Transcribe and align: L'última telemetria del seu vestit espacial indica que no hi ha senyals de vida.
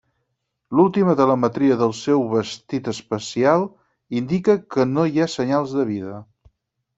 L'última 0.77 1.13
telemetria 1.17 1.75
del 1.81 1.93
seu 1.97 2.25
vestit 2.31 2.89
espacial 2.93 3.67
indica 4.21 4.57
que 4.77 4.87
no 4.95 5.07
hi 5.13 5.23
ha 5.23 5.29
senyals 5.35 5.77
de 5.83 5.87
vida. 5.93 6.19